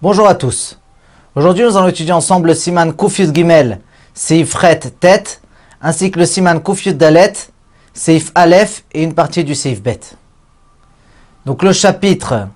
Bonjour 0.00 0.28
à 0.28 0.36
tous. 0.36 0.78
Aujourd'hui, 1.34 1.64
nous 1.64 1.76
allons 1.76 1.88
étudier 1.88 2.12
ensemble 2.12 2.50
le 2.50 2.54
Siman 2.54 2.92
Kufyud 2.92 3.34
Gimel, 3.34 3.80
Seif 4.14 4.54
Ret 4.54 4.78
Tet, 5.00 5.40
ainsi 5.82 6.12
que 6.12 6.20
le 6.20 6.24
Siman 6.24 6.62
Kufyud 6.62 6.96
Dalet, 6.96 7.32
Seif 7.94 8.30
Aleph 8.36 8.84
et 8.92 9.02
une 9.02 9.12
partie 9.12 9.42
du 9.42 9.56
Seif 9.56 9.82
Bet. 9.82 9.98
Donc 11.44 11.64
le 11.64 11.72
chapitre 11.72 12.46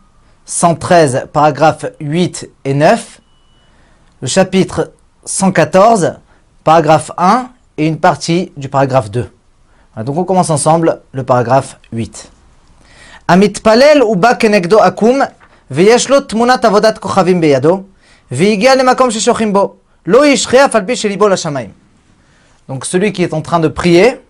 113, 0.45 1.31
paragraphes 1.33 1.87
8 1.99 2.49
et 2.65 2.75
9, 2.75 3.21
le 4.21 4.29
chapitre 4.29 4.93
114, 5.25 6.15
paragraphe 6.63 7.11
1 7.19 7.49
et 7.77 7.89
une 7.89 7.99
partie 7.99 8.53
du 8.57 8.69
paragraphe 8.69 9.11
2. 9.11 9.29
Voilà, 9.95 10.05
donc 10.05 10.17
on 10.17 10.23
commence 10.23 10.51
ensemble 10.51 11.01
le 11.11 11.25
paragraphe 11.25 11.77
8. 11.93 12.31
Amit 13.27 13.55
palel 13.65 14.05
kenegdo 14.39 14.79
akum 14.79 15.27
ויש 15.72 16.10
לו 16.10 16.20
תמונת 16.20 16.66
עבודת 16.66 16.98
כוכבים 16.98 17.42
בידו, 17.42 17.84
והגיע 18.32 18.76
למקום 18.76 19.12
ששוכחים 19.12 19.54
בו. 19.54 19.74
לא 20.06 20.26
ישחה 20.26 20.66
אף 20.66 20.76
על 20.76 20.86
פי 20.86 20.96
שליבו 20.96 21.28
לשמיים. 21.28 21.70
Donc 22.70 22.86
celui 22.86 23.14
qui 23.14 23.24
est 23.24 23.34
en 23.34 23.42
train 23.42 23.60
de 23.60 23.70
prier, 23.70 24.22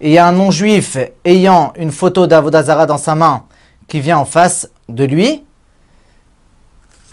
et 0.00 0.08
il 0.08 0.12
y 0.12 0.18
a 0.18 0.26
un 0.26 0.32
non-juif 0.32 0.98
ayant 1.24 1.72
une 1.76 1.90
photo 1.90 2.26
d'Avodazara 2.26 2.84
dans 2.86 2.98
sa 2.98 3.14
main 3.14 3.44
qui 3.88 4.00
vient 4.00 4.18
en 4.18 4.26
face 4.26 4.68
de 4.88 5.04
lui, 5.04 5.42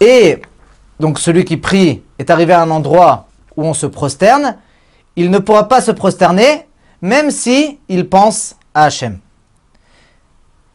et 0.02 0.42
donc 1.00 1.20
celui 1.20 1.46
qui 1.46 1.58
prie 1.58 2.04
est 2.18 2.30
arrivé 2.30 2.54
à 2.54 2.62
un 2.62 2.72
endroit 2.72 3.28
où 3.56 3.64
on 3.64 3.74
se 3.74 3.86
prosterne, 3.86 4.58
il 5.16 5.30
ne 5.32 5.40
pourra 5.40 5.68
pas 5.68 5.82
se 5.82 5.92
prosterner 5.92 6.66
même 7.02 7.32
si 7.32 7.80
il 7.88 8.10
pense 8.10 8.56
à 8.74 8.84
Hachem. 8.86 9.20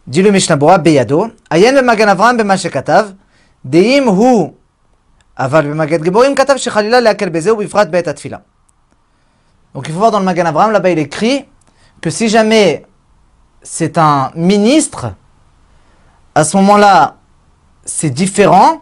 dit 0.09 0.23
le 0.23 0.31
Mishnah 0.31 0.57
Beyado, 0.57 1.31
Ayen 1.51 1.75
hu. 1.75 1.81
Donc 9.73 9.87
il 9.87 9.93
faut 9.93 9.99
voir 9.99 10.11
dans 10.11 10.19
le 10.19 10.25
Magan 10.25 10.45
Avram, 10.47 10.71
là-bas 10.71 10.89
il 10.89 10.99
écrit 10.99 11.45
que 12.01 12.09
si 12.09 12.27
jamais 12.27 12.85
c'est 13.61 13.99
un 13.99 14.31
ministre, 14.35 15.13
à 16.33 16.43
ce 16.43 16.57
moment-là, 16.57 17.17
c'est 17.85 18.09
différent, 18.09 18.81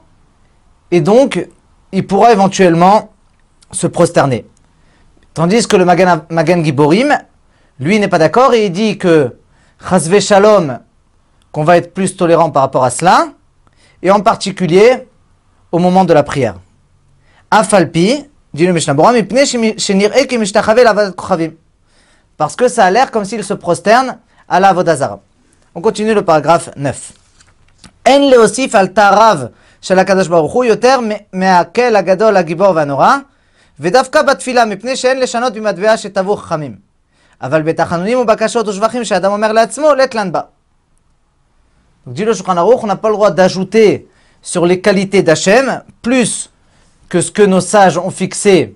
et 0.91 1.01
donc 1.01 1.45
il 1.91 2.07
pourra 2.07 2.31
éventuellement 2.31 3.11
se 3.71 3.87
prosterner. 3.87 4.45
Tandis 5.33 5.67
que 5.67 5.75
le 5.75 5.83
Magan, 5.83 6.21
Magan 6.29 6.63
Giborim, 6.63 7.17
lui 7.79 7.99
n'est 7.99 8.07
pas 8.07 8.17
d'accord 8.17 8.53
et 8.53 8.67
il 8.67 8.71
dit 8.71 8.97
que 8.97 9.37
Chazve 9.87 10.19
Shalom, 10.19 10.79
qu'on 11.56 11.64
va 11.64 11.76
être 11.76 11.92
plus 11.92 12.16
tolérant 12.16 12.50
par 12.50 12.62
rapport 12.62 12.84
à 12.84 12.90
cela, 12.90 13.28
et 14.02 14.10
en 14.10 14.20
particulier 14.20 15.06
au 15.70 15.78
moment 15.78 16.04
de 16.04 16.12
la 16.12 16.22
prière. 16.22 16.56
Afalpi, 17.50 18.24
dit 18.54 18.66
le 18.66 18.72
Mishnah 18.72 18.94
Bora, 18.94 19.12
parce 22.36 22.56
que 22.56 22.68
ça 22.68 22.84
a 22.84 22.90
l'air 22.90 23.10
comme 23.10 23.24
s'il 23.24 23.44
se 23.44 23.54
prosterne 23.54 24.18
à 24.48 24.60
la 24.60 24.72
Vodazara. 24.72 25.20
On 25.74 25.80
continue 25.80 26.14
le 26.14 26.24
paragraphe 26.24 26.70
9. 26.76 27.12
En 28.08 28.18
leosif 28.30 28.74
al 28.74 28.92
tarav 28.92 29.48
של 29.82 29.98
הקדוש 29.98 30.28
ברוך 30.28 30.52
הוא 30.52 30.64
יותר 30.64 30.98
מהקל 31.32 31.96
הגדול 31.96 32.36
הגיבור 32.36 32.72
והנורא 32.74 33.16
ודווקא 33.80 34.22
בתפילה 34.22 34.64
מפני 34.64 34.96
שאין 34.96 35.20
לשנות 35.20 35.52
במטבע 35.52 35.96
שטבעו 35.96 36.36
חכמים 36.36 36.76
אבל 37.42 37.62
בתחנונים 37.62 38.18
ובקשות 38.18 38.68
ושבחים 38.68 39.04
שאדם 39.04 39.32
אומר 39.32 39.52
לעצמו 39.52 39.94
לתלן 39.94 40.32
בה 40.32 40.40
donc, 40.40 40.55
le 42.07 42.33
on 42.49 42.87
n'a 42.87 42.95
pas 42.95 43.09
le 43.09 43.15
droit 43.15 43.31
d'ajouter 43.31 44.07
sur 44.41 44.65
les 44.65 44.79
qualités 44.79 45.23
d'Hachem 45.23 45.83
plus 46.01 46.49
que 47.09 47.21
ce 47.21 47.31
que 47.31 47.41
nos 47.41 47.61
sages 47.61 47.97
ont 47.97 48.11
fixé 48.11 48.75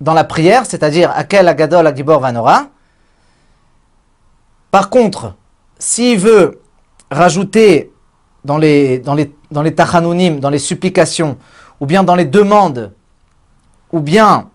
dans 0.00 0.14
la 0.14 0.24
prière, 0.24 0.64
c'est-à-dire 0.64 1.10
Akel, 1.14 1.48
Agadol, 1.48 1.86
Agibor, 1.86 2.20
Vanora. 2.20 2.68
Par 4.70 4.90
contre, 4.90 5.34
s'il 5.78 6.18
veut 6.18 6.60
rajouter 7.10 7.90
dans 8.44 8.58
les, 8.58 8.98
dans 8.98 9.14
les, 9.14 9.32
dans 9.50 9.62
les 9.62 9.72
dans 9.72 10.50
les 10.50 10.58
supplications, 10.58 11.36
ou 11.80 11.86
bien 11.86 12.04
dans 12.04 12.14
les 12.14 12.26
demandes, 12.26 12.92
ou 13.92 14.00
bien 14.00 14.50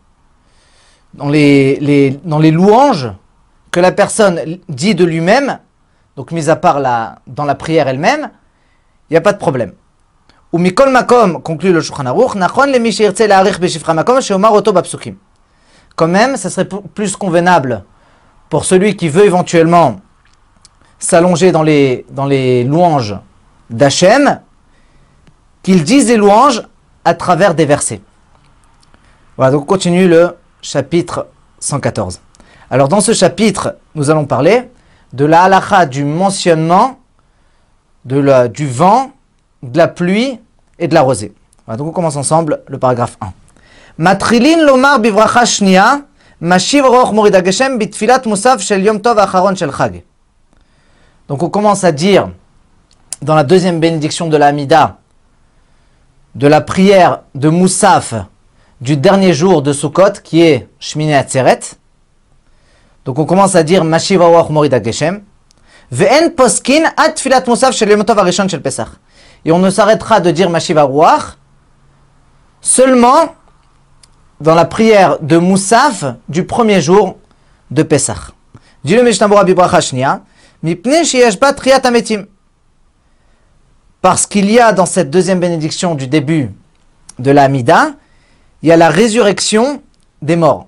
dans 1.13 1.29
les 1.29 2.51
louanges 2.51 3.12
que 3.72 3.79
la 3.79 3.91
personne 3.91 4.59
dit 4.69 4.95
de 4.95 5.03
lui-même, 5.03 5.59
donc 6.16 6.31
mis 6.31 6.50
à 6.50 6.56
part 6.56 6.79
la, 6.79 7.19
dans 7.28 7.46
la 7.46 7.56
prière 7.56 7.88
elle-même, 7.88 8.29
il 9.09 9.13
n'y 9.13 9.18
a 9.18 9.22
pas 9.22 9.34
de 9.34 9.38
problème. 9.38 9.74
Ou 10.51 10.59
mikol 10.59 10.91
makom, 10.91 11.41
conclut 11.41 11.74
le 11.74 11.81
Shulchan 11.81 12.06
Aruch, 12.06 12.35
nachon 12.35 12.72
le 12.72 12.78
mishirtse 12.78 13.22
la'arich 13.28 13.59
beshifra 13.59 13.94
makom, 13.94 14.22
sheomar 14.22 14.53
oto 14.53 14.72
bapsukim. 14.72 15.16
Quand 15.96 16.07
même, 16.07 16.38
ça 16.38 16.50
serait 16.50 16.68
plus 16.68 17.16
convenable 17.16 17.84
pour 18.50 18.66
celui 18.66 18.96
qui 18.96 19.09
veut 19.09 19.25
éventuellement 19.25 20.00
s'allonger 21.00 21.51
dans 21.51 21.63
les, 21.63 22.06
dans 22.12 22.25
les 22.25 22.63
louanges 22.63 23.16
d'Hachem, 23.69 24.41
qu'il 25.63 25.84
dise 25.84 26.07
des 26.07 26.18
louanges 26.18 26.62
à 27.03 27.13
travers 27.16 27.56
des 27.56 27.66
versets. 27.66 28.01
Voilà, 29.38 29.51
donc 29.51 29.63
on 29.63 29.66
continue 29.66 30.07
le 30.07 30.38
chapitre 30.62 31.28
114. 31.59 32.22
Alors 32.69 32.88
dans 32.88 33.01
ce 33.01 33.13
chapitre, 33.13 33.78
nous 33.95 34.09
allons 34.09 34.25
parler 34.25 34.69
de 35.13 35.25
la 35.25 35.44
halacha 35.44 35.85
du 35.85 36.03
mentionnement 36.03 37.00
du 38.06 38.68
vent, 38.68 39.12
de 39.62 39.78
la 39.78 39.88
pluie 39.88 40.40
et 40.79 40.88
de 40.88 40.94
la 40.94 41.01
rosée. 41.01 41.34
Donc 41.68 41.88
on 41.88 41.91
commence 41.91 42.18
ensemble 42.18 42.63
le 42.68 42.78
paragraphe 42.78 43.18
1. 43.22 43.31
Matrilin 43.97 44.66
lomar 44.66 45.00
bivracha 45.00 45.46
shnia, 45.46 46.01
mashiv 46.41 46.84
roch 46.85 47.13
morid 47.13 47.35
hageshem 47.35 47.78
bitfilat 47.78 48.25
musaf 48.25 48.68
yom 48.72 49.00
tov 49.00 49.19
acharon. 49.19 49.53
Donc 51.28 51.44
on 51.44 51.50
commence 51.50 51.84
à 51.84 51.91
dire 51.91 52.30
dans 53.22 53.35
la 53.35 53.44
deuxième 53.44 53.80
bénédiction 53.80 54.28
de 54.28 54.35
la 54.35 54.47
Hamida, 54.47 54.97
de 56.35 56.47
la 56.47 56.59
prière 56.59 57.22
de 57.35 57.47
Moussaf 57.47 58.16
du 58.81 58.97
dernier 58.97 59.34
jour 59.34 59.62
de 59.62 59.72
Sukkot, 59.72 60.19
qui 60.24 60.41
est 60.41 60.68
Shmini 60.80 61.13
Atzeret. 61.13 61.59
Donc 63.06 63.19
on 63.19 63.25
commence 63.25 63.56
à 63.56 63.64
dire 63.64 63.84
Mashiv 63.84 64.22
Awach 64.22 64.50
Morid 64.50 64.84
Geshem. 64.84 65.24
Ve'en 65.91 66.30
poskin 66.30 66.84
at 66.97 67.16
filat 67.18 67.44
Moussaf 67.46 67.75
shel 67.75 67.91
Arishon 67.91 68.47
shel 68.47 68.62
Pesach. 68.62 68.88
Et 69.46 69.52
on 69.52 69.59
ne 69.59 69.69
s'arrêtera 69.69 70.19
de 70.19 70.31
dire 70.31 70.50
Mashiv 70.50 70.78
Awach 70.78 71.38
seulement 72.62 73.36
dans 74.40 74.56
la 74.56 74.66
prière 74.66 75.19
de 75.19 75.38
Moussaf 75.38 76.06
du 76.30 76.46
premier 76.46 76.81
jour 76.81 77.18
de 77.72 77.84
Pesach. 77.84 78.31
Dit 78.84 78.96
le 78.96 79.03
Mishnah 79.03 79.28
Bora 79.28 79.44
Mipne. 79.44 81.06
Parce 84.02 84.28
qu'il 84.28 84.52
y 84.52 84.59
a 84.59 84.74
dans 84.74 84.86
cette 84.86 85.09
deuxième 85.09 85.40
bénédiction 85.40 85.96
du 85.96 86.08
début 86.08 86.52
de 87.19 87.31
la 87.31 87.44
Hamida, 87.44 87.94
il 88.62 88.69
y 88.69 88.72
a 88.72 88.78
la 88.78 88.90
résurrection 88.90 89.81
des 90.22 90.36
morts. 90.36 90.68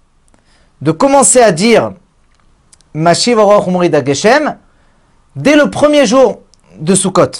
de 0.81 0.91
commencer 0.91 1.41
à 1.41 1.51
dire 1.51 1.93
Mashiv 2.93 3.37
Geshem 4.05 4.57
dès 5.35 5.55
le 5.55 5.69
premier 5.69 6.05
jour 6.05 6.41
de 6.77 6.95
Sukkot. 6.95 7.31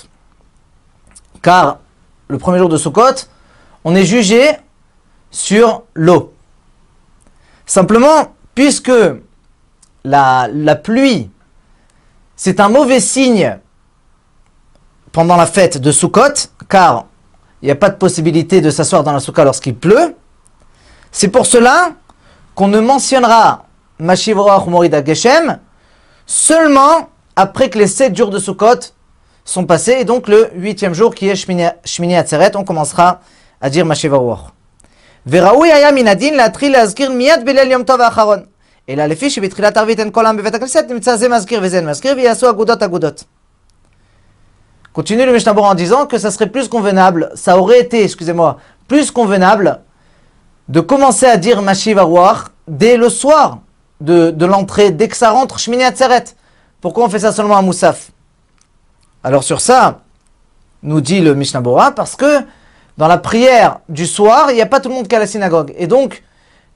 Car 1.41 1.79
le 2.27 2.37
premier 2.37 2.59
jour 2.59 2.69
de 2.69 2.77
Sukkot, 2.77 3.25
on 3.83 3.95
est 3.95 4.05
jugé 4.05 4.51
sur 5.31 5.83
l'eau. 5.93 6.33
Simplement, 7.65 8.33
puisque 8.53 8.91
la, 10.03 10.47
la 10.51 10.75
pluie, 10.75 11.29
c'est 12.35 12.59
un 12.59 12.69
mauvais 12.69 12.99
signe 12.99 13.57
pendant 15.11 15.35
la 15.35 15.45
fête 15.45 15.77
de 15.79 15.91
Sukkot, 15.91 16.49
car 16.69 17.05
il 17.61 17.65
n'y 17.65 17.71
a 17.71 17.75
pas 17.75 17.89
de 17.89 17.95
possibilité 17.95 18.61
de 18.61 18.69
s'asseoir 18.69 19.03
dans 19.03 19.13
la 19.13 19.19
soukha 19.19 19.43
lorsqu'il 19.43 19.75
pleut. 19.75 20.15
C'est 21.11 21.27
pour 21.27 21.45
cela 21.45 21.91
qu'on 22.54 22.68
ne 22.68 22.80
mentionnera 22.80 23.64
Mashivrach 23.98 24.66
Morida 24.66 25.04
Geshem 25.04 25.58
seulement 26.26 27.08
après 27.34 27.70
que 27.70 27.78
les 27.78 27.86
sept 27.86 28.16
jours 28.16 28.30
de 28.30 28.38
Sukkot 28.38 28.92
sont 29.44 29.64
passés, 29.64 29.98
et 30.00 30.04
donc 30.04 30.28
le 30.28 30.50
huitième 30.54 30.94
jour 30.94 31.14
qui 31.14 31.28
est 31.28 31.36
Shmini 31.36 32.16
Atzeret, 32.16 32.56
on 32.56 32.64
commencera 32.64 33.20
à 33.60 33.70
dire 33.70 33.86
Mashiva 33.86 34.16
Ruach. 34.16 34.52
וראוי 35.26 35.72
היה 35.72 35.92
מן 35.92 36.08
הדין 36.08 36.36
להתחיל 36.36 36.72
להזכיר 36.72 37.10
מיד 37.10 37.44
בליל 37.44 37.70
יום 37.70 37.82
טוב 37.82 38.00
האחרון. 38.00 38.42
אלא 38.88 39.06
לפי 39.06 39.30
שבתחילת 39.30 39.76
ערבית 39.76 40.00
אין 40.00 40.10
כל 40.10 40.26
העם 40.26 40.36
בבית 40.36 40.54
הכנסת, 40.54 40.84
נמצא 40.88 41.16
זה 41.16 41.28
מזכיר 41.28 41.60
וזה 41.62 41.82
מזכיר, 41.82 42.14
ויעשו 42.16 42.50
אגודות 42.50 42.82
אגודות. 42.82 43.24
Continue 44.94 45.26
le 45.26 45.32
Mishnah 45.32 45.52
en 45.52 45.74
disant 45.74 46.06
que 46.06 46.16
ça 46.16 46.30
serait 46.30 46.48
plus 46.48 46.68
convenable, 46.68 47.30
ça 47.34 47.58
aurait 47.58 47.80
été, 47.80 48.02
excusez-moi, 48.02 48.56
plus 48.88 49.10
convenable 49.10 49.80
de 50.71 50.79
commencer 50.79 51.25
à 51.25 51.35
dire 51.35 51.61
Mashiv 51.61 51.99
dès 52.65 52.95
le 52.95 53.09
soir 53.09 53.59
de, 53.99 54.31
de 54.31 54.45
l'entrée, 54.45 54.91
dès 54.91 55.09
que 55.09 55.17
ça 55.17 55.31
rentre, 55.31 55.59
Shmini 55.59 55.83
Atzeret. 55.83 56.23
Pourquoi 56.79 57.03
on 57.03 57.09
fait 57.09 57.19
ça 57.19 57.33
seulement 57.33 57.57
à 57.57 57.61
Moussaf? 57.61 58.11
Alors 59.21 59.43
sur 59.43 59.59
ça, 59.59 59.99
nous 60.81 61.01
dit 61.01 61.19
le 61.19 61.35
Mishnah 61.35 61.59
Bora, 61.59 61.91
parce 61.91 62.15
que 62.15 62.39
dans 62.97 63.09
la 63.09 63.17
prière 63.17 63.79
du 63.89 64.07
soir, 64.07 64.49
il 64.49 64.55
n'y 64.55 64.61
a 64.61 64.65
pas 64.65 64.79
tout 64.79 64.87
le 64.87 64.95
monde 64.95 65.09
qui 65.09 65.13
est 65.13 65.17
à 65.17 65.19
la 65.19 65.27
synagogue. 65.27 65.73
Et 65.77 65.87
donc, 65.87 66.23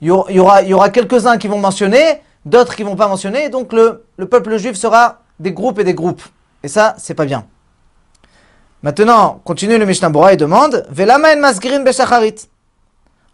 il 0.01 0.07
y 0.07 0.11
aura, 0.11 0.61
y 0.61 0.73
aura 0.73 0.89
quelques-uns 0.89 1.37
qui 1.37 1.47
vont 1.47 1.57
mentionner, 1.57 2.21
d'autres 2.43 2.75
qui 2.75 2.83
vont 2.83 2.97
pas 2.97 3.07
mentionner, 3.07 3.45
et 3.45 3.49
donc 3.49 3.71
le, 3.71 4.03
le 4.17 4.25
peuple 4.27 4.57
juif 4.57 4.75
sera 4.75 5.21
des 5.39 5.53
groupes 5.53 5.79
et 5.79 5.85
des 5.85 5.93
groupes. 5.93 6.21
Et 6.63 6.67
ça, 6.67 6.95
c'est 6.97 7.13
pas 7.13 7.25
bien. 7.25 7.45
Maintenant, 8.83 9.39
continue 9.45 9.77
le 9.77 9.85
Mishnah 9.85 10.09
Bora 10.09 10.33
et 10.33 10.37
demande 10.37 10.85
Velama 10.89 11.33
masgirin 11.37 11.79
beshacharit. 11.79 12.49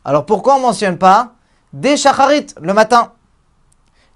Alors 0.05 0.27
pourquoi 0.27 0.55
on 0.55 0.59
ne 0.59 0.63
mentionne 0.63 0.99
pas 0.99 1.33
des 1.73 1.97
shacharit 1.97 2.47
le 2.61 2.73
matin 2.73 3.11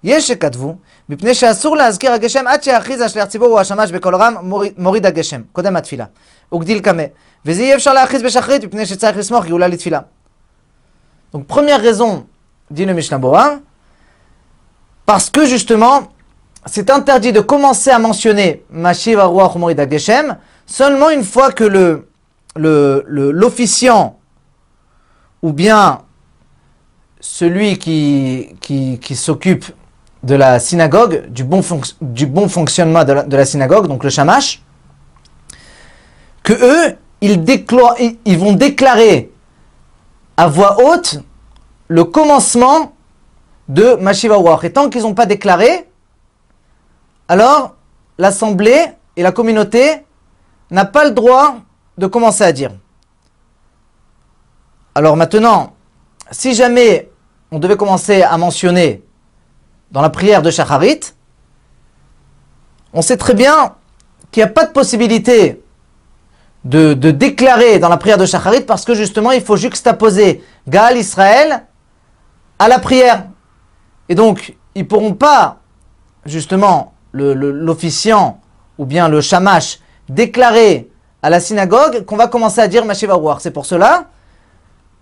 יש 0.03 0.27
שכתבו, 0.27 0.75
מפני 1.09 1.33
שאסור 1.33 1.75
להזכיר 1.75 2.11
הגשם 2.11 2.47
עד 2.47 2.63
שיכריז 2.63 3.01
השליח 3.01 3.25
ציבור 3.25 3.47
או 3.47 3.59
השמש 3.59 3.91
בקול 3.91 4.15
רם 4.15 4.35
מוריד 4.77 5.05
הגשם, 5.05 5.41
קודם 5.51 5.75
התפילה. 5.75 6.05
וגדיל 6.53 6.79
קמא. 6.79 7.03
וזה 7.45 7.61
אי 7.61 7.75
אפשר 7.75 7.93
להכריז 7.93 8.23
בשחרית, 8.23 8.63
מפני 8.63 8.85
שצריך 8.85 9.17
לסמוך 9.17 9.45
גאולה 9.45 9.67
לתפילה. 9.67 9.99
Donc 11.33 11.45
première 11.47 11.81
raison, 11.81 12.25
dit 12.71 12.85
le 12.85 12.93
Mishnah 12.93 13.17
Bora, 13.17 13.59
parce 15.05 15.29
que 15.29 15.45
justement, 15.45 16.09
c'est 16.65 16.89
interdit 16.89 17.31
de 17.31 17.39
commencer 17.39 17.91
à 17.91 17.99
mentionner 17.99 18.63
Mashiv 18.69 19.19
Aruach 19.19 19.55
Morid 19.55 19.79
Geshem 19.89 20.35
seulement 20.65 21.09
une 21.09 21.23
fois 21.23 21.51
que 21.51 21.63
le, 21.63 22.07
le, 22.55 23.03
le, 23.07 23.31
l'officiant 23.31 24.19
ou 25.42 25.52
bien 25.52 26.02
celui 27.20 27.78
qui, 27.78 28.56
qui, 28.60 29.16
s'occupe 29.16 29.64
de 30.22 30.34
la 30.34 30.58
synagogue, 30.58 31.26
du 31.28 31.44
bon, 31.44 31.62
du 32.00 32.26
bon 32.26 32.48
fonctionnement 32.48 33.04
de 33.04 33.36
la, 33.36 33.44
synagogue, 33.44 33.88
donc 33.88 34.04
le 34.04 34.10
shamash, 34.10 34.62
que 36.42 36.52
eux, 36.52 36.96
ils, 37.20 38.38
vont 38.38 38.52
déclarer 38.52 39.32
à 40.36 40.48
voix 40.48 40.76
haute 40.84 41.20
le 41.88 42.04
commencement 42.04 42.92
de 43.68 43.94
Mashiva. 43.96 44.36
Et 44.62 44.72
tant 44.72 44.88
qu'ils 44.88 45.02
n'ont 45.02 45.14
pas 45.14 45.26
déclaré, 45.26 45.88
alors 47.28 47.74
l'assemblée 48.18 48.86
et 49.16 49.22
la 49.22 49.32
communauté 49.32 50.04
n'a 50.70 50.84
pas 50.84 51.04
le 51.04 51.10
droit 51.10 51.56
de 51.98 52.06
commencer 52.06 52.44
à 52.44 52.52
dire. 52.52 52.72
Alors 54.96 55.14
maintenant, 55.14 55.74
si 56.30 56.54
jamais 56.54 57.10
on 57.50 57.58
devait 57.58 57.76
commencer 57.76 58.22
à 58.22 58.38
mentionner 58.38 59.04
dans 59.90 60.00
la 60.00 60.08
prière 60.08 60.40
de 60.40 60.50
Shacharit, 60.50 61.00
on 62.94 63.02
sait 63.02 63.18
très 63.18 63.34
bien 63.34 63.74
qu'il 64.30 64.42
n'y 64.42 64.48
a 64.48 64.52
pas 64.52 64.64
de 64.64 64.72
possibilité 64.72 65.62
de, 66.64 66.94
déclarer 66.94 67.78
dans 67.78 67.90
la 67.90 67.98
prière 67.98 68.16
de 68.16 68.24
Shacharit 68.24 68.62
parce 68.62 68.86
que 68.86 68.94
justement 68.94 69.32
il 69.32 69.42
faut 69.42 69.58
juxtaposer 69.58 70.42
Gaal 70.66 70.96
Israël 70.96 71.66
à 72.58 72.66
la 72.66 72.78
prière. 72.78 73.26
Et 74.08 74.14
donc, 74.14 74.56
ils 74.74 74.84
ne 74.84 74.88
pourront 74.88 75.12
pas, 75.12 75.58
justement, 76.24 76.94
l'officiant 77.12 78.40
ou 78.78 78.86
bien 78.86 79.10
le 79.10 79.20
shamash 79.20 79.78
déclarer 80.08 80.90
à 81.20 81.28
la 81.28 81.38
synagogue 81.38 82.06
qu'on 82.06 82.16
va 82.16 82.28
commencer 82.28 82.62
à 82.62 82.68
dire 82.68 82.86
Mashiva 82.86 83.18
C'est 83.40 83.50
pour 83.50 83.66
cela 83.66 84.06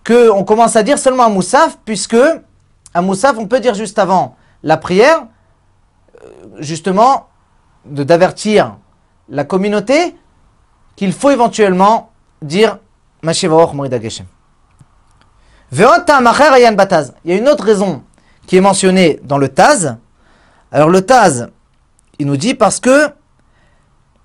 qu'on 0.07 0.45
commence 0.45 0.77
à 0.77 0.83
dire 0.83 0.99
seulement 0.99 1.25
à 1.25 1.29
Moussaf, 1.29 1.79
puisque 1.85 2.17
à 2.93 3.03
Moussaf, 3.03 3.37
on 3.39 3.47
peut 3.47 3.61
dire 3.61 3.75
juste 3.75 3.99
avant 3.99 4.37
la 4.63 4.77
prière, 4.77 5.27
euh, 6.23 6.29
justement, 6.59 7.29
d'avertir 7.85 8.77
la 9.29 9.45
communauté 9.45 10.17
qu'il 10.97 11.13
faut 11.13 11.31
éventuellement 11.31 12.13
dire. 12.43 12.79
Il 13.23 13.31
y 17.31 17.33
a 17.33 17.37
une 17.37 17.49
autre 17.49 17.65
raison 17.65 18.03
qui 18.47 18.57
est 18.57 18.61
mentionnée 18.61 19.19
dans 19.23 19.39
le 19.39 19.49
Taz. 19.49 19.97
Alors 20.71 20.91
le 20.91 21.01
Taz, 21.01 21.49
il 22.19 22.27
nous 22.27 22.37
dit 22.37 22.55
parce 22.55 22.81
que 22.81 23.09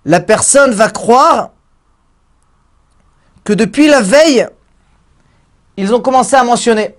la 0.05 0.19
personne 0.19 0.71
va 0.71 0.89
croire 0.89 1.51
que 3.43 3.53
depuis 3.53 3.87
la 3.87 4.01
veille, 4.01 4.47
ils 5.79 5.93
ont 5.93 6.01
commencé 6.01 6.35
à 6.35 6.43
mentionner. 6.43 6.95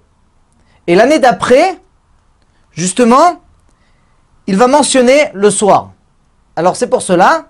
Et 0.86 0.94
l'année 0.94 1.18
d'après, 1.18 1.78
justement, 2.72 3.42
il 4.46 4.56
va 4.56 4.68
mentionner 4.68 5.30
le 5.34 5.50
soir. 5.50 5.90
Alors 6.56 6.76
c'est 6.76 6.86
pour 6.86 7.02
cela 7.02 7.44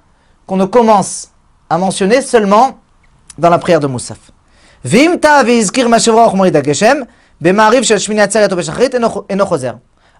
qu'on 0.47 0.57
ne 0.57 0.65
commence 0.65 1.31
à 1.69 1.79
mentionner 1.79 2.21
seulement 2.21 2.81
dans 3.39 3.49
la 3.49 3.59
prière 3.59 3.79
de 3.79 3.87
Moussaf. 3.87 4.19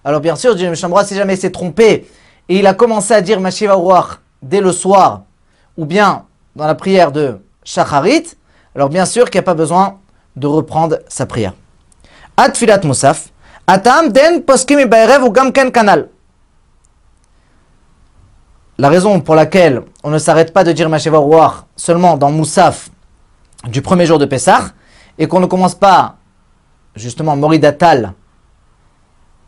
Alors 0.03 0.21
bien 0.21 0.35
sûr, 0.37 0.57
Jim 0.57 0.73
Shambra, 0.75 1.03
si 1.03 1.15
jamais 1.15 1.35
il 1.35 1.51
trompé 1.51 2.07
et 2.47 2.57
il 2.57 2.65
a 2.65 2.73
commencé 2.73 3.13
à 3.13 3.21
dire 3.21 3.41
Mashiva 3.41 3.77
dès 4.41 4.61
le 4.61 4.71
soir, 4.71 5.23
ou 5.77 5.85
bien 5.85 6.25
dans 6.55 6.67
la 6.67 6.75
prière 6.75 7.11
de 7.11 7.39
Shacharit, 7.63 8.27
alors 8.75 8.87
bien 8.87 9.05
sûr 9.05 9.29
qu'il 9.29 9.39
n'y 9.39 9.43
a 9.43 9.45
pas 9.45 9.53
besoin 9.53 9.99
de 10.35 10.47
reprendre 10.47 10.99
sa 11.07 11.25
prière. 11.25 11.53
Atfilat 12.37 12.81
Moussaf, 12.83 13.29
Atam 13.67 14.09
den 14.09 14.41
poskim 14.43 14.79
ou 14.79 15.31
gamken 15.31 15.71
kanal. 15.71 16.09
La 18.77 18.89
raison 18.89 19.21
pour 19.21 19.35
laquelle 19.35 19.83
on 20.03 20.09
ne 20.09 20.17
s'arrête 20.17 20.53
pas 20.53 20.63
de 20.63 20.71
dire 20.71 20.89
Mashiva 20.89 21.21
seulement 21.75 22.17
dans 22.17 22.31
Moussaf 22.31 22.89
du 23.67 23.81
premier 23.81 24.05
jour 24.05 24.17
de 24.17 24.25
Pessah, 24.25 24.71
et 25.17 25.27
qu'on 25.27 25.39
ne 25.39 25.45
commence 25.45 25.75
pas 25.75 26.15
justement 26.95 27.35
Moridatal 27.35 28.13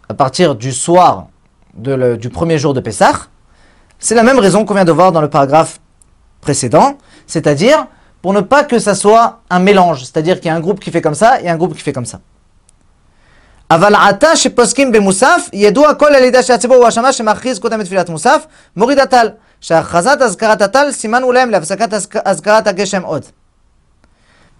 à 0.08 0.13
partir 0.13 0.55
du 0.55 0.72
soir 0.72 1.27
du 1.74 2.29
premier 2.29 2.60
jour 2.60 2.74
de 2.74 2.79
Pessah, 2.79 3.27
c'est 3.98 4.13
la 4.15 4.24
même 4.24 4.38
raison 4.38 4.65
qu'on 4.65 4.75
vient 4.75 4.86
de 4.86 4.91
voir 4.91 5.12
dans 5.12 5.22
le 5.22 5.29
paragraphe 5.29 5.79
précédent, 6.41 6.98
c'est-à-dire 7.25 7.88
pour 8.24 8.32
ne 8.32 8.39
pas 8.39 8.63
que 8.63 8.80
ça 8.80 8.96
soit 8.96 9.42
un 9.50 9.60
mélange, 9.60 10.06
c'est-à-dire 10.06 10.38
qu'il 10.39 10.48
y 10.48 10.50
a 10.50 10.56
un 10.56 10.62
groupe 10.62 10.80
qui 10.80 10.92
fait 10.92 11.01
comme 11.01 11.13
ça 11.13 11.42
et 11.42 11.50
un 11.50 11.58
groupe 11.58 11.75
qui 11.75 11.82
fait 11.82 11.92
comme 11.92 12.06
ça. 12.06 12.22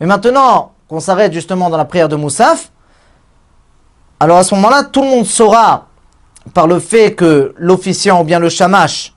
Mais 0.02 0.08
maintenant 0.08 0.74
qu'on 0.90 1.00
s'arrête 1.00 1.32
justement 1.32 1.70
dans 1.70 1.78
la 1.78 1.86
prière 1.86 2.10
de 2.10 2.18
Moussaf, 2.18 2.70
alors 4.20 4.40
à 4.40 4.44
ce 4.44 4.54
moment-là, 4.56 4.84
tout 4.84 5.02
le 5.02 5.08
monde 5.08 5.26
saura, 5.26 5.88
par 6.54 6.68
le 6.68 6.80
fait 6.80 7.16
que 7.16 7.54
l'officiant 7.58 8.22
ou 8.22 8.24
bien 8.26 8.40
le 8.40 8.50
shamash 8.50 9.13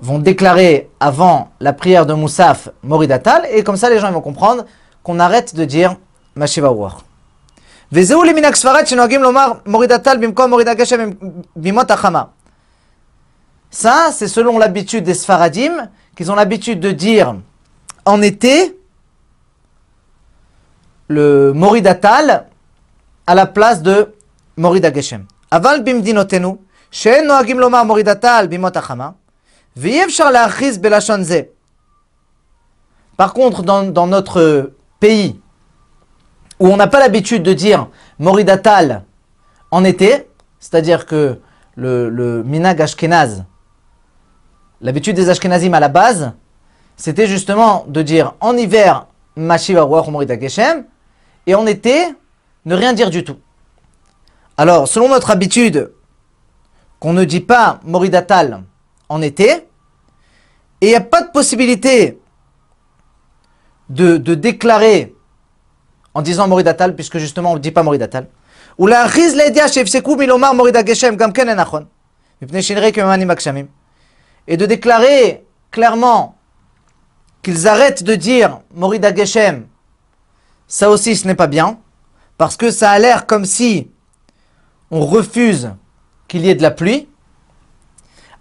vont 0.00 0.18
déclarer 0.18 0.90
avant 0.98 1.50
la 1.60 1.72
prière 1.72 2.06
de 2.06 2.14
Moussaf 2.14 2.70
Moridatal, 2.82 3.46
et 3.50 3.62
comme 3.62 3.76
ça 3.76 3.90
les 3.90 3.98
gens 3.98 4.10
vont 4.10 4.20
comprendre 4.20 4.64
qu'on 5.02 5.18
arrête 5.20 5.54
de 5.54 5.64
dire 5.64 5.96
Mashiva 6.34 6.70
War. 6.70 7.04
Ça, 13.70 14.10
c'est 14.12 14.28
selon 14.28 14.58
l'habitude 14.58 15.04
des 15.04 15.14
Sfaradim, 15.14 15.88
qu'ils 16.16 16.30
ont 16.30 16.34
l'habitude 16.34 16.80
de 16.80 16.90
dire 16.90 17.36
en 18.04 18.22
été, 18.22 18.76
le 21.08 21.52
Moridatal 21.52 22.46
à 23.26 23.34
la 23.34 23.46
place 23.46 23.82
de 23.82 24.14
Morida 24.56 24.92
Geshem. 24.92 25.26
Aval 25.50 25.82
bimdinotenu, 25.82 26.58
achama, 26.92 27.42
ve'yevshar 27.42 27.74
la'achiz 28.32 28.48
belashon 28.48 28.98
ze. 28.98 29.14
Par 33.16 33.34
contre, 33.34 33.62
dans, 33.62 34.06
notre 34.06 34.72
pays, 34.98 35.40
où 36.58 36.68
on 36.68 36.76
n'a 36.76 36.86
pas 36.86 37.00
l'habitude 37.00 37.42
de 37.42 37.52
dire 37.52 37.88
Moridatal 38.18 39.04
en 39.70 39.84
été, 39.84 40.28
c'est-à-dire 40.58 41.06
que 41.06 41.38
le, 41.76 42.42
minag 42.44 42.82
ashkenaz, 42.82 43.44
l'habitude 44.80 45.16
des 45.16 45.28
ashkenazim 45.28 45.72
à 45.74 45.80
la 45.80 45.88
base, 45.88 46.32
c'était 46.96 47.26
justement 47.26 47.84
de 47.88 48.02
dire 48.02 48.34
en 48.40 48.56
hiver 48.56 49.06
Mashiva 49.36 49.86
Morida 49.86 50.34
et 51.46 51.54
en 51.54 51.66
été, 51.66 52.14
ne 52.66 52.74
rien 52.74 52.92
dire 52.92 53.10
du 53.10 53.24
tout. 53.24 53.38
Alors, 54.56 54.86
selon 54.88 55.08
notre 55.08 55.30
habitude, 55.30 55.92
qu'on 56.98 57.14
ne 57.14 57.24
dit 57.24 57.40
pas 57.40 57.80
Moridatal 57.84 58.62
en 59.10 59.20
été, 59.20 59.50
et 60.80 60.86
il 60.86 60.88
n'y 60.88 60.94
a 60.94 61.02
pas 61.02 61.20
de 61.20 61.30
possibilité 61.30 62.18
de, 63.90 64.16
déclarer 64.16 65.14
en 66.14 66.22
disant 66.22 66.48
Moridatal, 66.48 66.94
puisque 66.94 67.18
justement 67.18 67.52
on 67.52 67.54
ne 67.54 67.58
dit 67.58 67.72
pas 67.72 67.82
Moridatal. 67.82 68.28
Ou 68.78 68.86
la 68.86 69.04
riz 69.04 69.34
l'edia 69.34 69.66
shefseku 69.66 70.16
milomar 70.16 70.54
Morida 70.54 70.82
Geshem 70.84 71.16
gam 71.16 71.32
ken 71.32 71.48
enachon. 71.48 71.86
Et 74.46 74.56
de 74.56 74.66
déclarer 74.66 75.44
clairement 75.70 76.38
qu'ils 77.42 77.68
arrêtent 77.68 78.02
de 78.02 78.14
dire 78.14 78.60
Morida 78.74 79.14
Geshem, 79.14 79.66
ça 80.66 80.88
aussi 80.88 81.16
ce 81.16 81.26
n'est 81.26 81.34
pas 81.34 81.48
bien, 81.48 81.78
parce 82.38 82.56
que 82.56 82.70
ça 82.70 82.92
a 82.92 82.98
l'air 82.98 83.26
comme 83.26 83.44
si 83.44 83.90
on 84.90 85.04
refuse 85.04 85.72
qu'il 86.28 86.46
y 86.46 86.48
ait 86.48 86.54
de 86.54 86.62
la 86.62 86.70
pluie. 86.70 87.09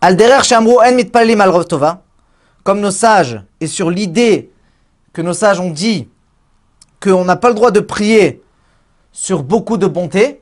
Alderer 0.01 0.43
shamru 0.45 0.77
en 0.85 0.93
mitpalim 0.93 1.41
al 1.41 1.65
tova, 1.67 2.03
comme 2.63 2.81
nos 2.81 2.91
sages, 2.91 3.43
et 3.61 3.67
sur 3.67 3.91
l'idée 3.91 4.51
que 5.13 5.23
nos 5.23 5.35
sages 5.35 5.61
ont 5.61 5.71
dit 5.71 6.09
qu'on 7.01 7.25
n'a 7.25 7.37
pas 7.37 7.49
le 7.49 7.55
droit 7.55 7.71
de 7.71 7.81
prier 7.81 8.43
sur 9.13 9.43
beaucoup 9.43 9.77
de 9.77 9.87
bonté. 9.87 10.41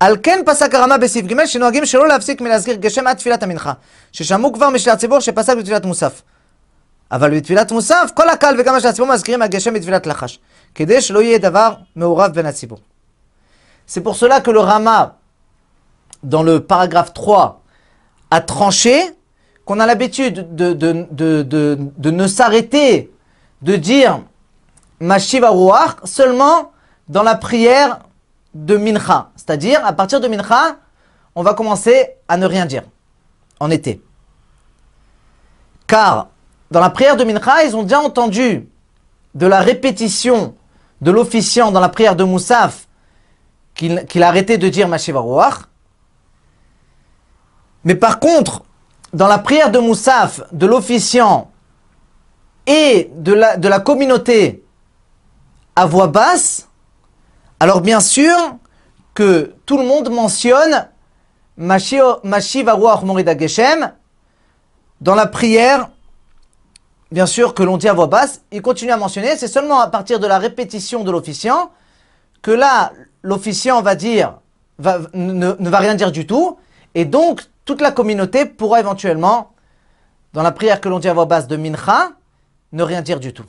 Alken 0.00 0.44
pasak 0.44 0.74
arama 0.74 0.98
בסעיף 0.98 1.26
ג' 1.26 1.44
שנוהגים 1.46 1.86
שלא 1.86 2.08
להפסיק 2.08 2.40
מלהזכיר 2.40 2.74
גשם 2.74 3.06
עד 3.06 3.16
תפילת 3.16 3.42
המנחה 3.42 3.72
ששמעו 4.12 4.52
כבר 4.52 4.70
משל 4.70 4.90
הציבור 4.90 5.20
שפסק 5.20 5.56
בתפילת 5.56 5.84
מוסף 5.84 6.22
אבל 7.10 7.36
בתפילת 7.36 7.72
מוסף 7.72 8.10
כל 8.14 8.28
הקהל 8.28 8.60
וגם 8.60 8.76
משל 8.76 8.88
הציבור 8.88 9.12
מזכירים 9.12 9.42
הגשם 9.42 9.74
בתפילת 9.74 10.06
לחש 10.06 10.38
כדי 10.74 11.00
שלא 11.00 11.22
יהיה 11.22 11.38
דבר 11.38 11.74
מעורב 11.96 12.32
בין 12.32 12.46
הציבור. 12.46 12.78
C'est 13.88 14.02
pour 14.02 14.16
cela 14.16 14.40
que 14.40 14.50
le 14.50 14.60
Rama, 14.60 15.16
dans 16.22 16.42
le 16.42 16.60
paragraphe 16.60 17.14
3, 17.14 17.61
a 18.33 18.41
tranché 18.41 18.99
qu'on 19.63 19.79
a 19.79 19.85
l'habitude 19.85 20.55
de, 20.55 22.09
ne 22.09 22.27
s'arrêter 22.27 23.11
de 23.61 23.75
dire 23.75 24.21
Mashiva 24.99 25.51
Ruach 25.51 25.97
seulement 26.03 26.71
dans 27.07 27.21
la 27.21 27.35
prière 27.35 27.99
de 28.55 28.75
Mincha. 28.75 29.29
C'est-à-dire, 29.35 29.85
à 29.85 29.93
partir 29.93 30.19
de 30.19 30.27
Mincha, 30.27 30.77
on 31.35 31.43
va 31.43 31.53
commencer 31.53 32.09
à 32.27 32.37
ne 32.37 32.47
rien 32.47 32.65
dire 32.65 32.81
en 33.59 33.69
été. 33.69 34.01
Car 35.85 36.29
dans 36.71 36.79
la 36.79 36.89
prière 36.89 37.17
de 37.17 37.23
Mincha, 37.23 37.63
ils 37.65 37.75
ont 37.75 37.83
déjà 37.83 37.99
entendu 37.99 38.67
de 39.35 39.45
la 39.45 39.59
répétition 39.59 40.55
de 41.01 41.11
l'officiant 41.11 41.71
dans 41.71 41.79
la 41.79 41.89
prière 41.89 42.15
de 42.15 42.23
Moussaf 42.23 42.87
qu'il 43.75 44.23
a 44.23 44.27
arrêté 44.27 44.57
de 44.57 44.69
dire 44.69 44.87
Mashiva 44.87 45.19
Ruach. 45.19 45.69
Mais 47.83 47.95
par 47.95 48.19
contre, 48.19 48.63
dans 49.13 49.27
la 49.27 49.37
prière 49.37 49.71
de 49.71 49.79
Moussaf, 49.79 50.41
de 50.51 50.65
l'officiant 50.65 51.51
et 52.65 53.11
de 53.15 53.33
la, 53.33 53.57
de 53.57 53.67
la 53.67 53.79
communauté 53.79 54.63
à 55.75 55.85
voix 55.85 56.07
basse, 56.07 56.69
alors 57.59 57.81
bien 57.81 57.99
sûr 57.99 58.35
que 59.13 59.53
tout 59.65 59.77
le 59.77 59.85
monde 59.85 60.09
mentionne 60.09 60.87
Mashiva 61.57 62.73
Ruach 62.73 63.03
Morida 63.03 63.37
Geshem 63.37 63.91
dans 65.01 65.15
la 65.15 65.27
prière, 65.27 65.89
bien 67.11 67.25
sûr 67.25 67.53
que 67.53 67.61
l'on 67.61 67.77
dit 67.77 67.87
à 67.87 67.93
voix 67.93 68.07
basse, 68.07 68.41
il 68.51 68.61
continue 68.61 68.91
à 68.91 68.97
mentionner, 68.97 69.35
c'est 69.37 69.47
seulement 69.47 69.79
à 69.81 69.87
partir 69.87 70.19
de 70.19 70.25
la 70.25 70.39
répétition 70.39 71.03
de 71.03 71.11
l'officiant 71.11 71.71
que 72.41 72.51
là, 72.51 72.91
l'officiant 73.21 73.81
va 73.81 73.95
dire, 73.95 74.39
ne, 75.13 75.55
ne 75.59 75.69
va 75.69 75.77
rien 75.77 75.95
dire 75.95 76.11
du 76.11 76.25
tout, 76.25 76.57
et 76.95 77.05
donc 77.05 77.41
toute 77.65 77.81
la 77.81 77.91
communauté 77.91 78.45
pourra 78.45 78.79
éventuellement, 78.79 79.53
dans 80.33 80.43
la 80.43 80.51
prière 80.51 80.81
que 80.81 80.89
l'on 80.89 80.99
dit 80.99 81.07
à 81.07 81.13
voix 81.13 81.25
basse 81.25 81.47
de 81.47 81.55
Mincha, 81.55 82.11
ne 82.71 82.83
rien 82.83 83.01
dire 83.01 83.19
du 83.19 83.33
tout. 83.33 83.45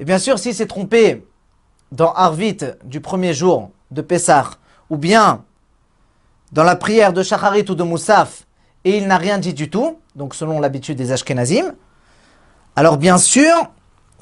Et 0.00 0.04
bien 0.04 0.18
sûr, 0.18 0.38
s'il 0.38 0.54
s'est 0.54 0.66
trompé 0.66 1.26
dans 1.92 2.12
Arvit 2.12 2.58
du 2.84 3.00
premier 3.00 3.34
jour 3.34 3.70
de 3.90 4.02
Pessah, 4.02 4.50
ou 4.90 4.96
bien 4.96 5.44
dans 6.52 6.64
la 6.64 6.76
prière 6.76 7.12
de 7.12 7.22
Shacharit 7.22 7.64
ou 7.68 7.74
de 7.74 7.82
Moussaf, 7.82 8.46
et 8.84 8.96
il 8.96 9.06
n'a 9.06 9.18
rien 9.18 9.38
dit 9.38 9.54
du 9.54 9.68
tout, 9.68 9.98
donc 10.14 10.34
selon 10.34 10.60
l'habitude 10.60 10.96
des 10.96 11.12
Ashkenazim, 11.12 11.74
alors 12.74 12.96
bien 12.96 13.18
sûr 13.18 13.70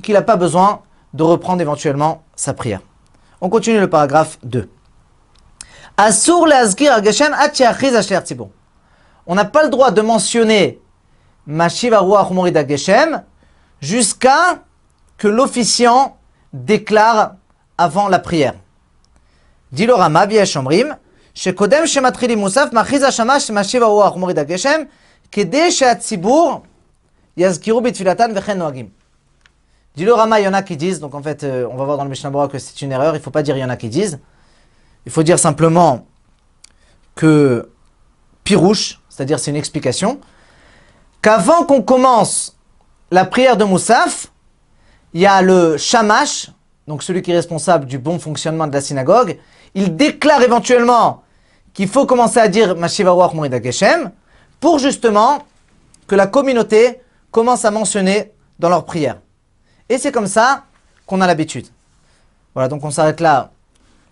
qu'il 0.02 0.14
n'a 0.14 0.22
pas 0.22 0.36
besoin 0.36 0.82
de 1.14 1.24
reprendre 1.24 1.62
éventuellement 1.62 2.24
sa 2.36 2.54
prière. 2.54 2.82
On 3.42 3.50
continue 3.50 3.80
le 3.80 3.90
paragraphe 3.90 4.38
2. 4.44 4.70
Asur 5.98 6.48
Geshem 7.04 7.36
On 9.28 9.36
n'a 9.36 9.46
pas 9.46 9.64
le 9.64 9.70
droit 9.70 9.92
de 9.92 10.02
mentionner 10.02 10.80
Mashiva 11.46 12.00
Ruach 12.00 12.32
Morida 12.32 12.68
Geshem 12.68 13.24
jusqu'à 13.82 14.60
que 15.18 15.28
l'officiant 15.28 16.18
déclare 16.54 17.36
avant 17.78 18.08
la 18.08 18.20
prière. 18.20 18.54
Dit 19.72 19.86
le 19.86 19.94
Rama, 19.94 20.26
Omrim, 20.56 20.96
שקודם 21.34 21.88
שמתחילים 21.88 22.40
מוסף, 22.40 22.70
מכריז 22.74 23.04
השמש 23.04 23.52
משיב 23.52 23.84
הרוח 23.84 24.16
ומוריד 24.16 24.40
הגשם, 24.40 24.82
כדי 25.32 25.72
שהציבור 25.72 26.62
יזכירו 27.38 27.82
בתפילתן 27.82 28.32
וכן 28.36 28.58
נוהגים. 28.58 29.02
Dit 29.97 30.05
le 30.05 30.13
Rama, 30.13 30.39
il 30.41 30.45
y 30.45 30.49
en 30.49 30.53
a 30.53 30.63
qui 30.63 30.77
disent, 30.77 31.01
donc 31.01 31.15
en 31.15 31.23
fait, 31.23 31.43
euh, 31.43 31.67
on 31.71 31.77
va 31.77 31.85
voir 31.87 31.97
dans 31.97 32.05
le 32.05 32.11
Mishnah 32.11 32.29
Bora 32.29 32.49
que 32.49 32.59
c'est 32.59 32.83
une 32.83 32.93
erreur, 32.93 33.15
il 33.15 33.19
ne 33.19 33.23
faut 33.23 33.31
pas 33.31 33.43
dire 33.43 33.57
il 33.57 33.61
y 33.61 33.65
en 33.65 33.71
a 33.71 33.77
qui 33.77 33.89
disent. 33.89 34.21
Il 35.07 35.13
faut 35.13 35.23
dire 35.23 35.39
simplement 35.39 36.07
que 37.15 37.71
Pirouche, 38.45 39.01
c'est-à-dire 39.09 39.39
c'est 39.39 39.51
une 39.51 39.57
explication, 39.57 40.21
qu'avant 41.23 41.65
qu'on 41.65 41.81
commence 41.81 42.59
la 43.11 43.25
prière 43.25 43.57
de 43.57 43.65
Moussaf, 43.65 44.31
il 45.15 45.23
y 45.23 45.27
a 45.27 45.41
le 45.41 45.79
Shamash, 45.79 46.51
donc 46.87 47.03
celui 47.03 47.23
qui 47.23 47.31
est 47.31 47.37
responsable 47.37 47.87
du 47.87 47.99
bon 47.99 48.19
fonctionnement 48.19 48.67
de 48.67 48.75
la 48.75 48.83
synagogue, 48.83 49.39
il 49.75 49.97
déclare 49.97 50.43
éventuellement 50.43 51.23
qu'il 51.73 51.89
faut 51.89 52.05
commencer 52.05 52.39
à 52.39 52.49
dire 52.49 52.77
Mashiva 52.77 53.13
Ruach 53.13 53.33
Geshem 53.63 54.11
pour 54.61 54.79
justement 54.79 55.47
que 56.07 56.15
la 56.15 56.27
communauté 56.27 57.01
commence 57.31 57.65
à 57.65 57.71
mentionner 57.71 58.33
dans 58.59 58.69
leur 58.69 58.85
prière. 58.85 59.21
Et 59.90 59.98
c'est 59.98 60.12
comme 60.12 60.28
ça 60.28 60.64
qu'on 61.06 61.22
a 61.22 61.28
l'habitude. 61.28 61.68
Voilà, 62.54 62.68
donc 62.68 62.84
on 62.84 62.92
s'arrête 62.92 63.20
là 63.20 63.52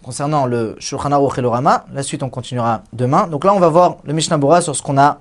concernant 0.04 0.46
le 0.46 0.76
Shulchan 0.80 1.12
Aruch 1.12 1.38
et 1.38 1.42
le 1.42 1.50
Rama. 1.50 1.86
La 1.92 2.04
suite, 2.04 2.24
on 2.24 2.30
continuera 2.30 2.84
demain. 2.94 3.28
Donc 3.28 3.44
là, 3.44 3.54
on 3.54 3.60
va 3.60 3.70
voir 3.70 3.98
le 4.04 4.14
Mishnah 4.14 4.38
Bora 4.38 4.62
sur 4.62 4.76
ce 4.76 4.82
qu'on 4.82 4.98
a 4.98 5.20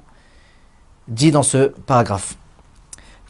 dit 1.07 1.30
dans 1.30 1.42
ce 1.42 1.68
paragraphe. 1.87 2.35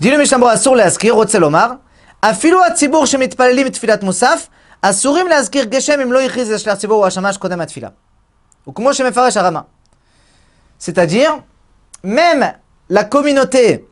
Dit 0.00 0.10
le 0.10 0.18
Mishnah 0.18 0.38
Bora 0.38 0.56
sur 0.56 0.74
l'askir, 0.74 1.14
Rotzelomar, 1.14 1.78
אפילו 2.20 2.64
הציבור 2.64 3.06
שמתפללים 3.06 3.68
תפילת 3.68 4.02
מוסף, 4.02 4.48
אסורים 4.82 5.28
להזכיר 5.28 5.64
גשם 5.64 6.00
אם 6.00 6.12
לא 6.12 6.20
הכריז 6.20 6.50
לשליח 6.50 6.74
ציבור 6.74 7.02
או 7.02 7.06
השמש 7.06 7.36
קודם 7.36 7.60
התפילה. 7.60 7.88
וכמו 8.68 8.94
שמפרש 8.94 9.36
הרמה. 9.36 9.60
C'est-à-dire, 10.78 11.32
même 12.04 12.52
la 12.88 13.04
communauté 13.04 13.86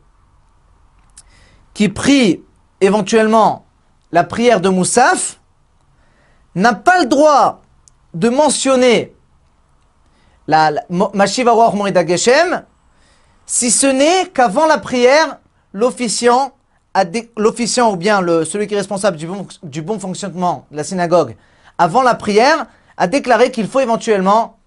qui 1.73 1.89
prie 1.89 2.41
éventuellement 2.82 3.64
la 4.10 4.24
prière 4.24 4.60
de 4.60 4.68
Moussaf 4.68 5.40
n'a 6.54 6.74
pas 6.74 7.00
le 7.00 7.06
droit 7.06 7.62
de 8.12 8.28
mentionner 8.28 9.14
la, 10.46 10.72
Mashiva 10.90 11.54
Morida 11.54 12.06
Geshem 12.06 12.64
si 13.46 13.70
ce 13.70 13.86
n'est 13.86 14.26
qu'avant 14.26 14.66
la 14.66 14.78
prière, 14.78 15.38
l'officiant, 15.72 16.52
ou 16.94 17.96
bien 17.96 18.20
celui 18.44 18.66
qui 18.66 18.74
est 18.74 18.78
responsable 18.78 19.16
du 19.16 19.26
bon, 19.26 19.46
du 19.62 19.82
bon 19.82 19.98
fonctionnement 19.98 20.66
de 20.70 20.76
la 20.76 20.84
synagogue, 20.84 21.36
avant 21.78 22.02
la 22.02 22.14
prière, 22.14 22.66
a 22.96 23.06
déclaré 23.06 23.50
qu'il 23.50 23.66
faut 23.66 23.80
éventuellement 23.80 24.58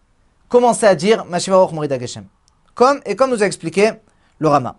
commencer 0.49 0.87
à 0.87 0.95
dire 0.95 1.25
Mashiva 1.25 1.67
Morida 1.71 1.99
Geshem. 1.99 2.25
Comme, 2.73 2.99
et 3.05 3.15
comme 3.15 3.29
nous 3.29 3.43
a 3.43 3.45
expliqué 3.45 3.91
le 4.39 4.47
Rama. 4.47 4.75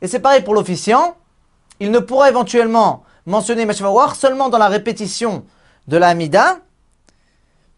Et 0.00 0.08
c'est 0.08 0.20
pareil 0.20 0.42
pour 0.42 0.54
l'officiant. 0.54 1.16
Il 1.80 1.90
ne 1.90 1.98
pourra 1.98 2.28
éventuellement 2.28 3.02
mentionner 3.26 3.66
Meshavawar 3.66 4.14
seulement 4.14 4.48
dans 4.48 4.58
la 4.58 4.68
répétition 4.68 5.44
de 5.88 5.96
la 5.96 6.08
Hamida, 6.08 6.58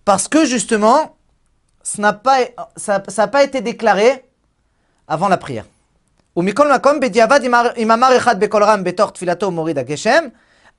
parce 0.05 0.29
que 0.29 0.45
justement, 0.45 1.17
ça 1.83 2.03
n'a 2.03 2.13
pas, 2.13 3.43
été 3.43 3.61
déclaré 3.63 4.25
avant 5.09 5.29
la 5.29 5.39
prière. 5.39 5.65
Ou 6.37 6.43
Mikol 6.43 6.69
Makom, 6.69 6.99
Bediavad, 6.99 7.43
Imamar 7.77 8.13
Echad 8.13 8.39
Bekolram, 8.39 8.83
Betor 8.83 9.13
Tfilato, 9.13 9.51
Morida 9.51 9.87
Geshem, 9.87 10.31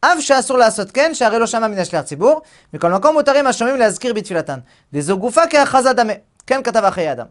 Av 0.01 0.19
Shasur 0.19 0.57
La 0.57 0.69
Sotken, 0.69 1.15
Sharelo 1.15 1.47
Shama 1.47 1.69
Minash 1.69 1.91
Lertibur, 1.91 2.43
Mikol 2.73 2.91
Makom, 2.91 3.15
Mutarim, 3.15 3.47
Ashomim, 3.47 3.77
Lazkir 3.77 4.13
Bitfilatan, 4.13 4.63
Des 4.91 5.09
Ogufa, 5.09 5.47
Ke 5.47 5.55
Achazadame, 5.55 6.21
Ken 6.45 6.61
Katavachayadam. 6.61 7.29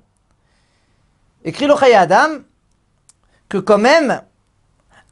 Écrit 1.45 1.67
le 1.67 1.75
Adam 1.75 2.41
que 3.49 3.59
quand 3.59 3.79
même, 3.79 4.23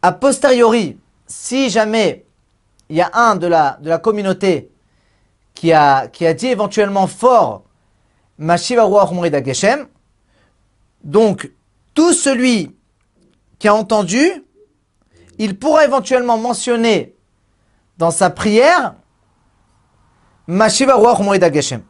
a 0.00 0.12
posteriori, 0.12 0.98
si 1.26 1.70
jamais 1.70 2.24
il 2.88 2.96
y 2.96 3.00
a 3.02 3.10
un 3.14 3.36
de 3.36 3.46
la, 3.46 3.78
de 3.80 3.88
la 3.88 3.98
communauté 3.98 4.70
qui 5.54 5.72
a, 5.72 6.08
dit 6.08 6.48
éventuellement 6.48 7.06
fort 7.06 7.62
Mashiva 8.38 8.82
Ruach 8.82 9.12
Geshem, 9.44 9.86
donc 11.04 11.52
tout 11.94 12.12
celui 12.12 12.74
qui 13.58 13.68
a 13.68 13.74
entendu, 13.74 14.44
il 15.38 15.58
pourra 15.58 15.84
éventuellement 15.84 16.38
mentionner 16.38 17.14
dans 17.98 18.10
sa 18.10 18.30
prière 18.30 18.94
Mashiva 20.48 20.96
Ruach 20.96 21.52
Geshem. 21.52 21.82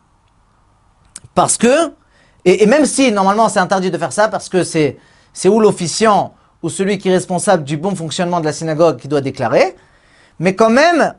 Parce 1.35 1.57
que 1.57 1.95
et, 2.46 2.66
même 2.66 2.86
si 2.86 3.12
normalement 3.12 3.50
c'est 3.50 3.60
interdit 3.60 3.92
de 3.92 3.98
faire 3.98 4.13
ça 4.13 4.27
parce 4.27 4.50
que 4.50 4.63
c'est 4.63 4.98
c'est 5.34 5.50
ou 5.50 5.60
l'officiant 5.60 6.34
ou 6.63 6.70
celui 6.70 6.98
qui 6.98 7.10
est 7.10 7.13
responsable 7.13 7.63
du 7.63 7.77
bon 7.77 7.96
fonctionnement 7.96 8.39
de 8.39 8.46
la 8.46 8.54
synagogue 8.54 8.98
qui 8.98 9.08
doit 9.08 9.22
déclarer, 9.22 9.75
mais 10.39 10.56
quand 10.56 10.70
même 10.70 11.13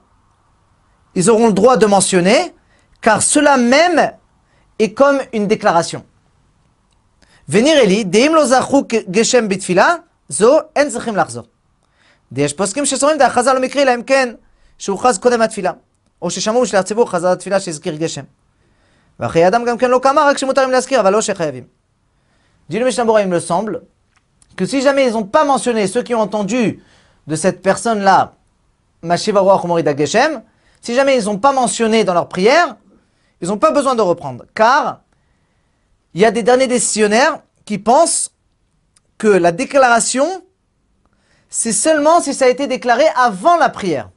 ils 1.15 1.31
auront 1.31 1.49
le 1.49 1.53
droit 1.53 1.77
de 1.77 1.87
mentionner 1.87 2.55
car 3.01 3.23
cela 3.23 3.57
même 3.57 4.13
est 4.79 4.93
comme 4.93 5.21
une 5.33 5.47
déclaration. 5.47 6.05
Venir 7.47 7.79
Eli, 7.79 8.05
deim 8.05 8.35
lo 8.35 8.43
geshem 9.11 9.49
bitfila, 9.49 10.05
zo 10.31 10.61
en 10.77 10.91
zechim 10.91 11.15
lachzor. 11.15 11.47
ויש 12.33 12.53
פוסקים 12.53 12.87
שסורים 12.87 13.19
דהכרזה 13.19 13.53
לא 13.53 13.61
מקרי, 13.61 13.83
אלא 13.83 13.95
אם 13.95 14.03
כן 14.03 14.35
שהוכרז 14.79 15.19
קודם 15.19 15.43
התפילה. 15.43 15.73
או 16.23 16.31
ששמעו 16.31 16.67
שליח 16.67 16.83
ציבור 16.83 17.11
חזר 17.11 17.29
התפילה 17.29 17.61
שהזכיר 17.61 17.95
גשם. 17.95 18.23
ואחרי 19.21 19.47
אדם 19.47 19.65
גם 19.65 19.79
כן 19.79 19.91
לא 19.91 20.01
כמה, 20.03 20.25
רק 20.31 20.39
שמותרים 20.39 20.71
להזכיר, 20.71 21.01
אבל 21.01 21.13
לא 21.13 21.21
שחייבים. 21.21 21.65
Dit 22.71 22.79
le 22.81 22.85
Mishnah 22.85 23.05
il 23.23 23.29
me 23.29 23.41
semble 23.41 23.83
que 24.57 24.67
si 24.67 24.83
jamais 24.83 25.07
ils 25.07 25.13
n'ont 25.15 25.25
pas 25.25 25.45
mentionné 25.45 25.87
ceux 25.87 26.03
qui 26.03 26.15
ont 26.15 26.21
entendu 26.21 26.83
de 27.27 27.37
cette 27.37 27.63
personne-là, 27.63 28.35
Mashiva 29.03 29.41
Ruach 29.41 29.65
Morida 29.65 29.97
Geshem, 29.97 30.43
si 30.83 30.95
jamais 30.95 31.17
ils 31.17 31.25
n'ont 31.25 31.39
pas 31.39 31.53
mentionné 31.53 32.05
dans 32.05 32.15
leur 32.15 32.29
prière, 32.29 32.77
ils 33.41 33.49
n'ont 33.49 33.59
pas 33.59 33.71
besoin 33.71 33.95
de 33.95 34.03
reprendre. 34.03 34.45
Car 34.55 35.01
il 36.15 36.21
y 36.21 36.25
a 36.25 36.31
des 36.31 36.43
derniers 36.43 36.67
décisionnaires 36.67 37.41
qui 37.65 37.79
pensent 37.79 38.33
que 39.19 39.29
la 39.29 39.53
déclaration, 39.53 40.27
c'est 41.49 41.73
seulement 41.73 42.21
si 42.21 42.35
ça 42.35 42.47
a 42.47 42.49
été 42.49 42.67
déclaré 42.67 43.05
avant 43.17 43.57
la 43.57 43.69
prière. 43.69 44.11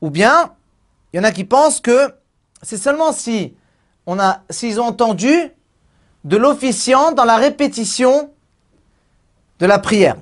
Ou 0.00 0.10
bien, 0.10 0.54
il 1.12 1.16
y 1.16 1.20
en 1.20 1.24
a 1.24 1.32
qui 1.32 1.44
pensent 1.44 1.80
que 1.80 2.14
c'est 2.65 2.77
seulement 2.77 3.13
si 3.13 3.53
on 4.07 4.19
a, 4.19 4.41
s'ils 4.49 4.81
ont 4.81 4.85
entendu 4.85 5.51
de 6.23 6.35
l'officiant 6.35 7.11
dans 7.11 7.23
la 7.23 7.37
répétition 7.37 8.31
de 9.59 9.65
la 9.67 9.77
prière. 9.77 10.15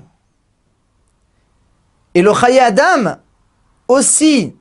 Et 2.14 2.20
le 2.20 2.34
Chaye 2.34 2.58
Adam 2.58 3.16
aussi 3.88 4.54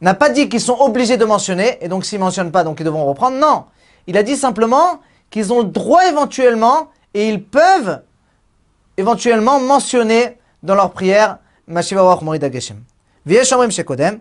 n'a 0.00 0.14
pas 0.14 0.30
dit 0.30 0.48
qu'ils 0.48 0.60
sont 0.60 0.76
obligés 0.80 1.16
de 1.16 1.24
mentionner, 1.24 1.78
et 1.80 1.86
donc 1.86 2.04
s'ils 2.04 2.18
ne 2.18 2.24
mentionnent 2.24 2.50
pas, 2.50 2.64
donc 2.64 2.80
ils 2.80 2.84
devront 2.84 3.06
reprendre. 3.06 3.38
Non, 3.38 3.66
il 4.08 4.16
a 4.16 4.24
dit 4.24 4.36
simplement 4.36 5.00
qu'ils 5.30 5.52
ont 5.52 5.60
le 5.60 5.68
droit 5.68 6.04
éventuellement, 6.08 6.90
et 7.14 7.28
ils 7.28 7.42
peuvent 7.42 8.02
éventuellement 8.96 9.60
mentionner 9.60 10.38
dans 10.64 10.74
leur 10.74 10.90
prière 10.90 11.38
Mashiva 11.68 12.18
Geshem. 12.52 12.82
Shekodem 13.70 14.20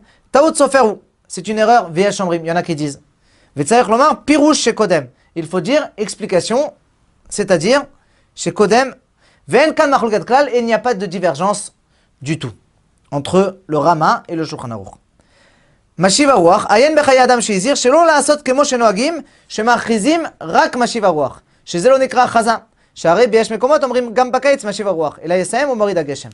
C'est 1.33 1.47
une 1.49 1.59
erreur, 1.59 1.91
via 1.91 2.11
Shambrim, 2.11 2.45
il 2.45 2.49
y 2.49 2.53
en 2.53 2.57
a 2.57 2.63
qui 2.63 2.75
disent. 2.75 3.01
Lomar, 3.57 4.25
Pirouche 4.25 4.59
chez 4.59 4.75
Kodem. 4.75 5.09
Il 5.35 5.47
faut 5.47 5.61
dire 5.61 5.91
explication, 5.97 6.73
c'est-à-dire 7.29 7.85
chez 8.35 8.53
Kodem, 8.53 8.95
Venkan 9.47 9.91
Klal, 10.25 10.49
et 10.51 10.59
il 10.59 10.65
n'y 10.65 10.75
a 10.75 10.79
pas 10.79 10.95
de 10.95 11.07
divergence 11.07 11.75
du 12.23 12.39
tout 12.39 12.53
entre 13.11 13.61
le 13.67 13.79
Rama 13.79 14.23
et 14.29 14.37
le 14.37 14.45
Shulchan 14.45 14.71
Aruch. 14.71 14.95
משיב 15.99 16.31
הרוח, 16.31 16.67
עיין 16.69 16.95
בחיי 16.99 17.25
אדם 17.25 17.41
שהזהיר 17.41 17.75
שלא 17.75 18.07
לעשות 18.07 18.43
כמו 18.43 18.65
שנוהגים, 18.65 19.21
שמכריזים 19.49 20.23
רק 20.41 20.77
משיב 20.77 21.05
הרוח, 21.05 21.41
שזה 21.65 21.91
לא 21.91 21.99
נקרא 21.99 22.23
הכרזה, 22.23 22.53
שהרי 22.95 23.27
ביש 23.27 23.53
מקומות 23.53 23.85
אומרים 23.85 24.15
גם 24.15 24.33
בקיץ 24.33 24.65
משיב 24.65 24.89
הרוח, 24.89 25.19
אלא 25.23 25.35
יסיים 25.35 25.71
ומוריד 25.71 25.99
הגשם. 25.99 26.29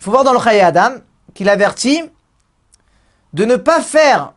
Il 0.00 0.04
faut 0.04 0.10
voir 0.10 0.24
dans 0.24 0.32
le 0.32 0.38
חיי 0.38 0.68
אדם 0.68 0.92
qu'il 1.34 1.48
avertit 1.48 2.10
de 3.33 3.45
ne 3.45 3.55
pas 3.55 3.81
faire 3.81 4.33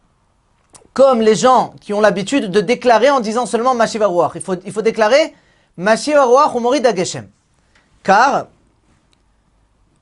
comme 0.93 1.21
les 1.21 1.35
gens 1.35 1.75
qui 1.81 1.93
ont 1.93 2.01
l'habitude 2.01 2.51
de 2.51 2.61
déclarer 2.63 3.11
en 3.11 3.21
disant 3.21 3.45
seulement 3.45 3.75
Mashiva. 3.75 4.09
Il 4.35 4.41
faut, 4.41 4.55
il 4.65 4.73
faut 4.73 4.83
déclarer 4.83 5.35
Mashiva 5.77 6.27
ou 6.27 6.61
Morid 6.61 6.87
Ageshem. 6.87 7.29
Car 8.03 8.47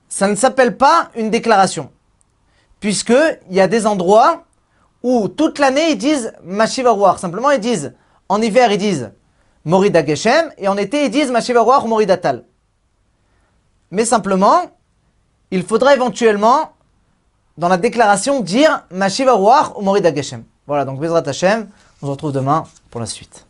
ça 0.07 0.27
ne 0.27 0.35
s'appelle 0.35 0.77
pas 0.77 1.09
une 1.15 1.29
déclaration. 1.29 1.91
Puisque 2.79 3.13
il 3.49 3.55
y 3.55 3.59
a 3.59 3.67
des 3.67 3.85
endroits 3.85 4.43
où 5.03 5.27
toute 5.27 5.59
l'année 5.59 5.91
ils 5.91 5.97
disent 5.97 6.31
Mashiva. 6.43 7.17
Simplement 7.17 7.51
ils 7.51 7.59
disent, 7.59 7.93
en 8.29 8.41
hiver 8.41 8.71
ils 8.71 8.77
disent 8.77 9.11
Morid 9.65 9.95
Ageshem 9.97 10.51
et 10.57 10.69
en 10.69 10.77
été 10.77 11.03
ils 11.03 11.11
disent 11.11 11.31
Mashiva 11.31 11.61
ou 11.61 11.87
Morid 11.87 12.09
Atal. 12.09 12.45
Mais 13.91 14.05
simplement, 14.05 14.61
il 15.51 15.63
faudra 15.63 15.93
éventuellement 15.93 16.74
dans 17.57 17.67
la 17.67 17.77
déclaration 17.77 18.41
dire 18.41 18.83
Mashiva 18.91 19.33
Ruach 19.33 19.77
ou 19.77 19.81
Morida. 19.81 20.11
Voilà, 20.67 20.85
donc 20.85 20.99
Bezrat 20.99 21.23
Hashem, 21.27 21.67
on 22.01 22.07
se 22.07 22.11
retrouve 22.11 22.31
demain 22.31 22.65
pour 22.89 22.99
la 22.99 23.07
suite. 23.07 23.45